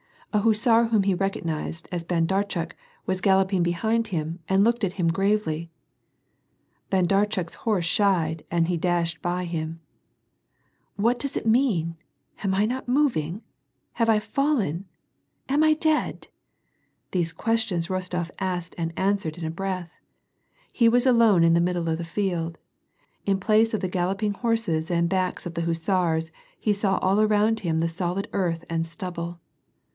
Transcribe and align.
A 0.33 0.39
hussar 0.39 0.85
whom 0.85 1.03
he 1.03 1.13
recognized 1.13 1.87
as 1.91 2.05
Handarchuk 2.05 2.71
was 3.05 3.21
galloping 3.21 3.61
behind 3.63 4.07
him 4.07 4.39
and 4.47 4.63
looked 4.63 4.83
at 4.83 4.93
him 4.93 5.09
gravely. 5.09 5.69
Randarchuk's 6.89 7.53
horse 7.55 7.85
shied 7.85 8.43
and 8.49 8.67
he 8.67 8.77
dashed 8.77 9.21
by 9.21 9.43
him." 9.43 9.81
What 10.95 11.19
does 11.19 11.35
it 11.35 11.45
mean? 11.45 11.97
Am 12.43 12.51
1 12.51 12.67
not 12.69 12.87
moving? 12.87 13.41
Have 13.93 14.09
I 14.09 14.17
fallen? 14.19 14.85
Ami 15.49 15.75
dead?" 15.75 16.29
these 17.11 17.33
questions 17.33 17.87
Rostof 17.87 18.31
asked 18.39 18.73
and 18.77 18.93
answered 18.97 19.37
in 19.37 19.45
a 19.45 19.51
breath. 19.51 19.91
He 20.71 20.87
was 20.87 21.05
alone 21.05 21.43
in 21.43 21.53
the 21.53 21.61
middle 21.61 21.89
of 21.89 21.97
the 21.97 22.05
iield. 22.05 22.55
In 23.25 23.37
place 23.37 23.73
of 23.73 23.81
the 23.81 23.89
galloping 23.89 24.33
horses 24.33 24.89
and 24.89 25.09
backs 25.09 25.45
of 25.45 25.55
the 25.55 25.63
hussars, 25.63 26.31
he 26.57 26.71
saw 26.73 26.97
all 26.99 27.19
around. 27.19 27.59
him 27.59 27.81
the 27.81 27.87
solid 27.89 28.29
earth 28.33 28.63
and 28.69 28.87
stubble. 28.87 29.39